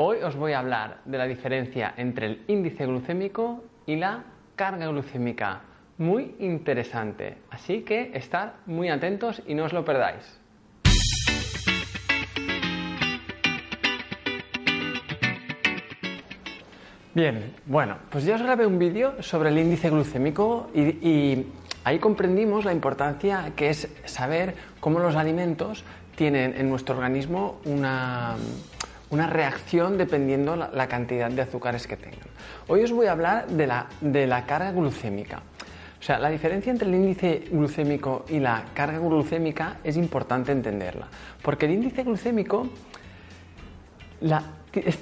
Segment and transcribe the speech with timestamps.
[0.00, 4.22] Hoy os voy a hablar de la diferencia entre el índice glucémico y la
[4.54, 5.62] carga glucémica.
[5.98, 10.38] Muy interesante, así que estad muy atentos y no os lo perdáis.
[17.12, 21.98] Bien, bueno, pues ya os grabé un vídeo sobre el índice glucémico y, y ahí
[21.98, 25.82] comprendimos la importancia que es saber cómo los alimentos
[26.14, 28.36] tienen en nuestro organismo una,
[29.10, 32.28] una reacción dependiendo la, cantidad de azúcares que tengan.
[32.66, 35.42] Hoy os voy a hablar de la, de la carga glucémica.
[35.98, 41.08] O sea, la diferencia entre el índice glucémico y la carga glucémica es importante entenderla,
[41.42, 42.68] porque el índice glucémico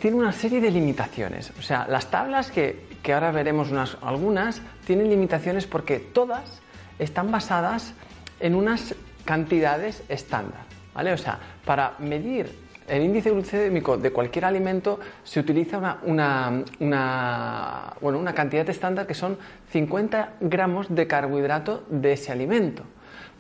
[0.01, 1.53] tiene una serie de limitaciones.
[1.59, 6.61] O sea, las tablas que, que ahora veremos unas, algunas tienen limitaciones porque todas
[6.99, 7.93] están basadas
[8.41, 10.65] en unas cantidades estándar.
[10.95, 11.13] ¿vale?
[11.13, 17.95] O sea, para medir el índice glucémico de cualquier alimento se utiliza una, una, una,
[18.01, 19.39] bueno, una cantidad estándar que son
[19.71, 22.85] 50 gramos de carbohidrato de ese alimento.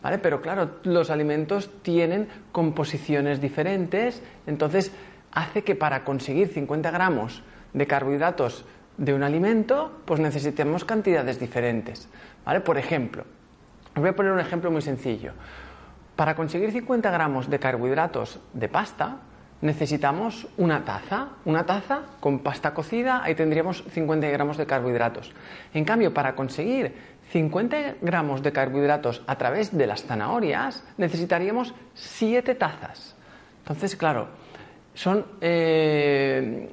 [0.02, 0.19] ¿vale?
[0.19, 4.92] Pero claro, los alimentos tienen composiciones diferentes, entonces
[5.33, 8.64] hace que para conseguir 50 gramos de carbohidratos
[8.97, 12.08] de un alimento, pues necesitemos cantidades diferentes.
[12.44, 12.61] ¿vale?
[12.61, 13.24] Por ejemplo,
[13.94, 15.33] os voy a poner un ejemplo muy sencillo.
[16.17, 19.19] Para conseguir 50 gramos de carbohidratos de pasta,
[19.61, 25.33] necesitamos una taza, una taza con pasta cocida, ahí tendríamos 50 gramos de carbohidratos.
[25.73, 26.95] En cambio, para conseguir
[27.33, 33.17] 50 gramos de carbohidratos a través de las zanahorias, necesitaríamos 7 tazas.
[33.61, 34.29] Entonces, claro,
[34.95, 36.70] son, eh,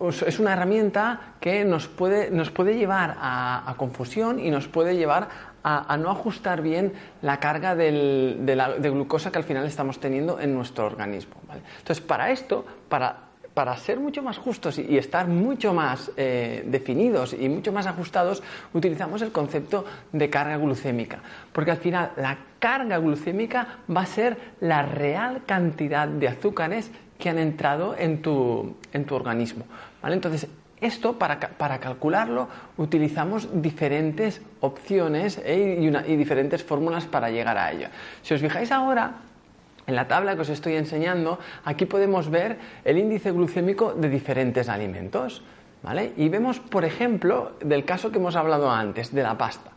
[0.00, 5.28] es una herramienta que nos puede, nos puede llevar a, confusión y nos puede llevar
[5.62, 6.92] a, no ajustar bien
[7.22, 11.34] la carga de, glucosa que al final estamos teniendo en nuestro organismo.
[11.78, 13.16] Entonces, para esto, para,
[13.54, 17.86] para, ser mucho más justos y, y estar mucho más eh, definidos y mucho más
[17.86, 18.42] ajustados,
[18.74, 21.20] utilizamos el concepto de carga glucémica.
[21.52, 27.28] Porque al final la carga glucémica va a ser la real cantidad de azúcares que
[27.28, 29.64] han entrado en tu, en tu organismo.
[30.02, 30.14] ¿vale?
[30.14, 30.48] Entonces,
[30.80, 35.78] esto, para, para, calcularlo, utilizamos diferentes opciones ¿eh?
[35.80, 37.88] y, y, diferentes fórmulas para llegar a ello.
[38.22, 39.14] Si os fijáis ahora,
[39.86, 44.68] en la tabla que os estoy enseñando, aquí podemos ver el índice glucémico de diferentes
[44.68, 45.42] alimentos.
[45.82, 46.12] ¿vale?
[46.16, 49.70] Y vemos, por ejemplo, del caso que hemos hablado antes, de la pasta.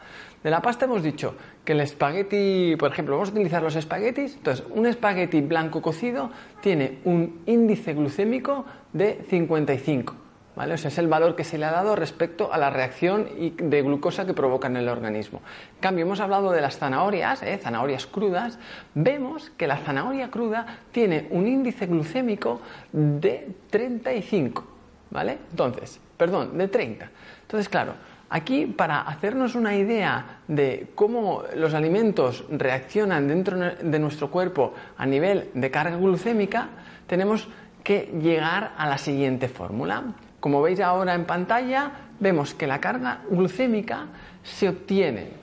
[0.44, 1.36] De la pasta hemos dicho
[1.66, 4.36] que el espagueti, por ejemplo, vamos a utilizar los espaguetis.
[4.36, 10.16] Entonces, un espagueti blanco cocido tiene un índice glucémico de 55.
[10.56, 10.74] ¿Vale?
[10.74, 13.82] O sea, es el valor que se le ha dado respecto a la reacción de
[13.82, 15.42] glucosa que provoca en el organismo.
[15.76, 17.58] En cambio, hemos hablado de las zanahorias, ¿eh?
[17.62, 18.60] zanahorias crudas.
[18.94, 22.60] Vemos que la zanahoria cruda tiene un índice glucémico
[22.92, 24.64] de 35.
[25.12, 25.38] ¿Vale?
[25.52, 27.10] Entonces, perdón, de 30.
[27.44, 27.94] Entonces, claro,
[28.30, 35.06] aquí para hacernos una idea de cómo los alimentos reaccionan dentro de nuestro cuerpo a
[35.06, 36.70] nivel de carga glucémica,
[37.08, 37.48] tenemos
[37.84, 40.04] que llegar a la siguiente fórmula.
[40.40, 44.08] Como veis ahora en pantalla, vemos que la carga glucémica
[44.44, 45.40] se obtiene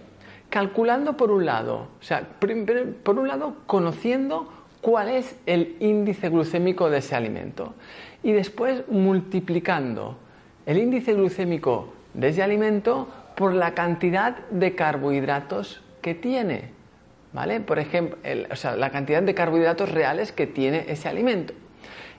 [0.48, 2.26] calculando por un lado, o sea,
[3.02, 7.74] por un lado conociendo cuál es el índice glucémico de ese alimento
[8.22, 10.16] y después multiplicando
[10.64, 16.70] el índice glucémico de ese alimento por la cantidad de carbohidratos que tiene,
[17.32, 17.60] ¿vale?
[17.60, 18.18] Por ejemplo,
[18.50, 21.52] o sea, la cantidad de carbohidratos reales que tiene ese alimento.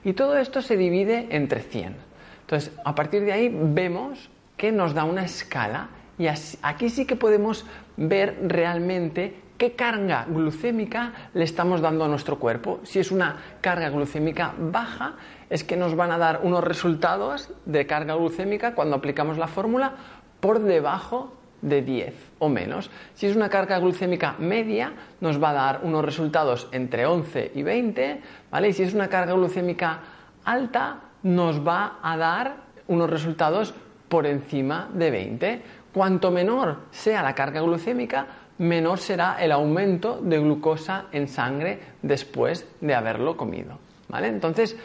[0.04, 1.96] Y todo esto se divide entre 100.
[2.42, 6.28] Entonces, a partir de ahí vemos que nos da una escala y
[6.62, 7.66] aquí sí que podemos
[7.98, 12.80] ver realmente qué carga glucémica le estamos dando a nuestro cuerpo.
[12.84, 15.16] Si es una carga glucémica baja,
[15.50, 19.94] es que nos van a dar unos resultados de carga glucémica cuando aplicamos la fórmula
[20.40, 22.92] por debajo de 10 o menos.
[23.16, 27.64] Si es una carga glucémica media, nos va a dar unos resultados entre 11 y
[27.64, 28.22] 20,
[28.52, 28.70] ¿vale?
[28.70, 30.00] Y si es una carga glucémica
[30.46, 33.74] alta, nos va a dar unos resultados
[34.08, 35.62] por encima de 20.
[35.98, 38.28] Cuanto menor sea la carga glucémica,
[38.60, 43.80] menor será el aumento de glucosa en sangre después de haberlo comido.
[44.08, 44.28] ¿vale?
[44.28, 44.78] Entonces,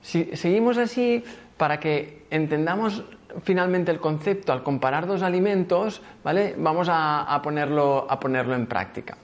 [0.00, 1.22] Si seguimos así,
[1.58, 3.04] para que entendamos
[3.42, 6.54] finalmente el concepto al comparar dos alimentos, ¿vale?
[6.56, 9.14] Vamos a, ponerlo, a ponerlo en práctica.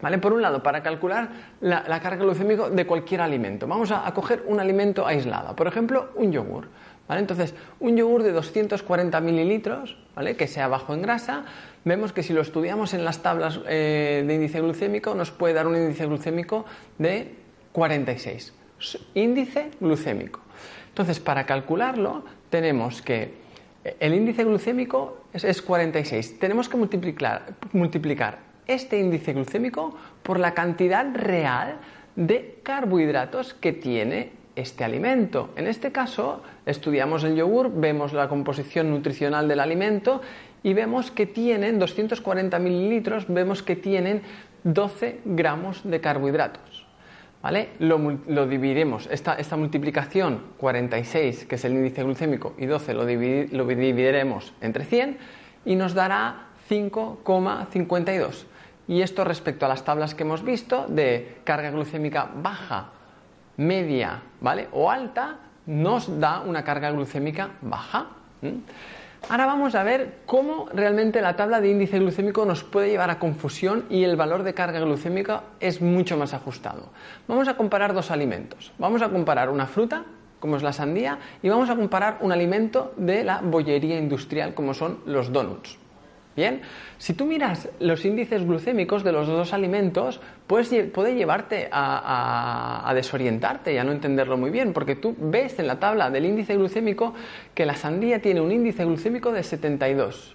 [0.00, 0.16] ¿Vale?
[0.16, 1.28] Por un lado, para calcular
[1.60, 6.32] la, carga glucémica de cualquier alimento, vamos a, coger un alimento aislado, por ejemplo, un
[6.32, 6.68] yogur.
[7.08, 10.36] Entonces, un yogur de 240 mililitros, ¿vale?
[10.36, 11.44] que sea bajo en grasa,
[11.84, 15.66] vemos que si lo estudiamos en las tablas eh, de índice glucémico, nos puede dar
[15.66, 16.64] un índice glucémico
[16.98, 17.34] de
[17.72, 18.54] 46.
[19.14, 20.40] Índice glucémico.
[20.88, 23.44] Entonces, para calcularlo, tenemos que
[24.00, 26.38] el índice glucémico es, 46.
[26.38, 31.76] Tenemos que multiplicar, multiplicar este índice glucémico por la cantidad real
[32.16, 35.50] de carbohidratos que tiene este alimento.
[35.56, 40.20] En este caso, estudiamos el yogur, vemos la composición nutricional del alimento
[40.62, 44.22] y vemos que tienen 240 mililitros, vemos que tienen
[44.64, 46.86] 12 gramos de carbohidratos.
[47.42, 47.68] ¿Vale?
[47.78, 53.66] Lo, dividiremos, esta, esta, multiplicación 46, que es el índice glucémico, y 12 lo, lo
[53.66, 55.18] dividiremos entre 100
[55.66, 58.46] y nos dará 5,52.
[58.88, 62.92] Y esto respecto a las tablas que hemos visto de carga glucémica baja,
[63.56, 64.68] media, ¿vale?
[64.72, 68.06] O alta, nos da una carga glucémica baja.
[69.28, 73.18] Ahora vamos a ver cómo realmente la tabla de índice glucémico nos puede llevar a
[73.18, 76.90] confusión y el valor de carga glucémica es mucho más ajustado.
[77.26, 78.72] Vamos a comparar dos alimentos.
[78.78, 80.04] Vamos a comparar una fruta,
[80.40, 84.74] como es la sandía, y vamos a comparar un alimento de la bollería industrial, como
[84.74, 85.78] son los donuts.
[86.36, 86.62] Bien,
[86.98, 93.78] si tú miras los índices glucémicos de los dos alimentos, puede llevarte a, desorientarte y
[93.78, 97.14] a no entenderlo muy bien, porque tú ves en la tabla del índice glucémico
[97.54, 100.34] que la sandía tiene un índice glucémico de 72.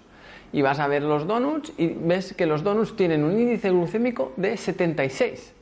[0.52, 4.32] Y vas a ver los donuts y ves que los donuts tienen un índice glucémico
[4.36, 5.52] de 76.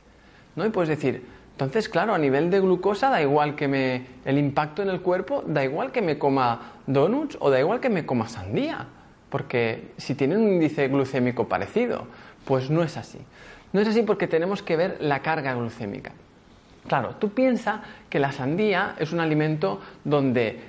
[0.55, 0.65] ¿no?
[0.65, 1.21] Y puedes decir,
[1.51, 4.05] entonces, claro, a nivel de glucosa da igual que me.
[4.23, 7.89] el impacto en el cuerpo, da igual que me coma donuts o da igual que
[7.89, 8.87] me coma sandía
[9.29, 12.07] porque si tienen un índice glucémico parecido,
[12.45, 13.19] pues no es así.
[13.71, 16.11] No es así porque tenemos que ver la carga glucémica.
[16.87, 20.59] Claro, tú piensas que la sandía es un alimento donde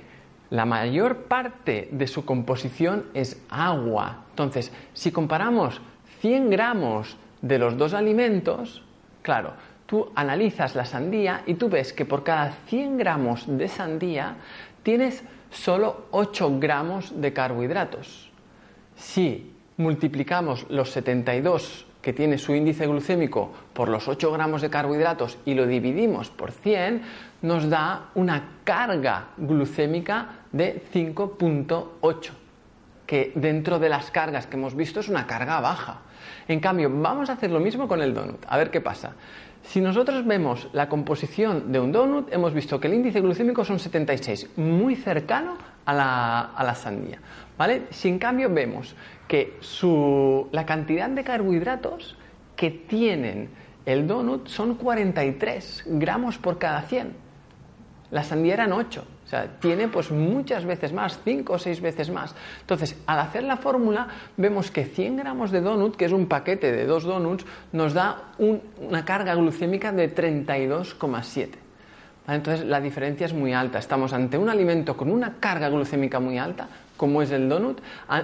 [0.51, 4.25] la mayor parte de su composición es agua.
[4.31, 5.81] Entonces, si comparamos
[6.19, 8.83] 100 gramos de los dos alimentos,
[9.23, 9.53] claro,
[9.87, 14.35] tú analizas la sandía y tú ves que por cada 100 gramos de sandía
[14.83, 18.30] tienes solo 8 gramos de carbohidratos.
[19.01, 25.39] Si multiplicamos los 72 que tiene su índice glucémico por los 8 gramos de carbohidratos
[25.43, 27.01] y lo dividimos por 100,
[27.41, 32.29] nos da una carga glucémica de 5.8,
[33.07, 36.01] que dentro de las cargas que hemos visto es una carga baja.
[36.47, 39.15] En cambio, vamos a hacer lo mismo con el donut, a ver qué pasa.
[39.63, 43.79] Si nosotros vemos la composición de un donut, hemos visto que el índice glucémico son
[43.79, 47.19] 76, muy cercano a la, a la sandía.
[47.61, 47.83] ¿Vale?
[47.91, 48.95] Si en cambio vemos
[49.27, 49.59] que
[50.51, 52.17] la cantidad de carbohidratos
[52.55, 53.49] que tienen
[53.85, 57.13] el donut son 43 gramos por cada 100,
[58.09, 59.05] la sandía eran 8.
[59.25, 62.33] O sea, tiene pues muchas veces más, 5 o 6 veces más.
[62.61, 66.71] Entonces, al hacer la fórmula, vemos que 100 gramos de donut, que es un paquete
[66.71, 71.70] de dos donuts, nos da una carga glucémica de 32,7.
[72.27, 73.79] Entonces, la diferencia es muy alta.
[73.79, 77.81] Estamos ante un alimento con una carga glucémica muy alta, como es el donut,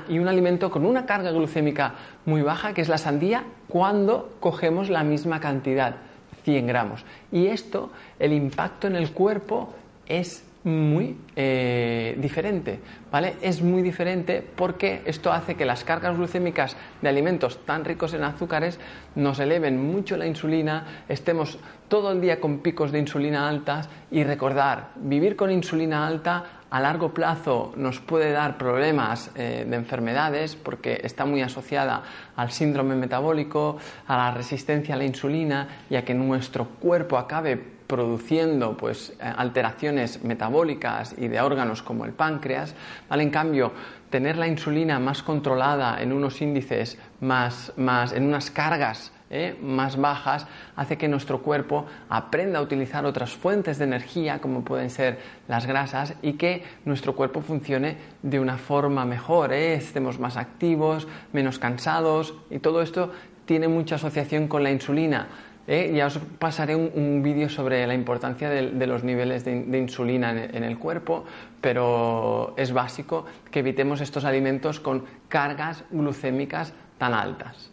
[0.07, 1.95] y un alimento con una carga glucémica
[2.25, 5.95] muy baja, que es la sandía, cuando cogemos la misma cantidad,
[6.43, 7.03] 100 gramos.
[7.31, 9.73] Y esto, el impacto en el cuerpo
[10.07, 12.79] es muy eh, diferente,
[13.11, 13.35] ¿vale?
[13.41, 18.23] Es muy diferente porque esto hace que las cargas glucémicas de alimentos tan ricos en
[18.23, 18.79] azúcares
[19.15, 24.23] nos eleven mucho la insulina, estemos todo el día con picos de insulina altas y
[24.23, 30.55] recordar, vivir con insulina alta a largo plazo nos puede dar problemas eh, de enfermedades
[30.55, 32.03] porque está muy asociada
[32.35, 37.57] al síndrome metabólico, a la resistencia a la insulina y a que nuestro cuerpo acabe
[37.87, 42.75] produciendo pues, eh, alteraciones metabólicas y de órganos como el páncreas.
[43.09, 43.23] ¿vale?
[43.23, 43.71] En cambio,
[44.09, 49.55] tener la insulina más controlada en unos índices más, más en unas cargas ¿eh?
[49.61, 54.89] más bajas hace que nuestro cuerpo aprenda a utilizar otras fuentes de energía como pueden
[54.89, 59.75] ser las grasas y que nuestro cuerpo funcione de una forma mejor, ¿eh?
[59.75, 63.11] estemos más activos, menos cansados y todo esto
[63.45, 65.27] tiene mucha asociación con la insulina.
[65.67, 65.91] ¿eh?
[65.93, 70.79] ya os pasaré un, vídeo sobre la importancia de, los niveles de, insulina en, el
[70.79, 71.25] cuerpo,
[71.61, 77.71] pero es básico que evitemos estos alimentos con cargas glucémicas tan altas.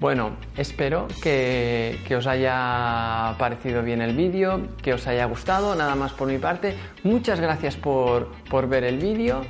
[0.00, 6.12] Bueno, espero que, os haya parecido bien el vídeo, que os haya gustado, nada más
[6.12, 6.74] por mi parte.
[7.02, 8.30] Muchas gracias por,
[8.66, 9.44] ver el vídeo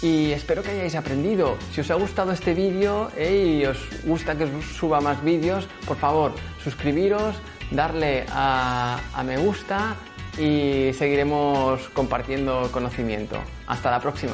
[0.00, 1.58] y espero que hayáis aprendido.
[1.72, 5.98] Si os ha gustado este vídeo y os gusta que os suba más vídeos, por
[5.98, 6.32] favor,
[6.64, 7.36] suscribiros,
[7.70, 9.96] darle a me gusta
[10.38, 13.36] y seguiremos compartiendo conocimiento.
[13.66, 14.32] Hasta la próxima.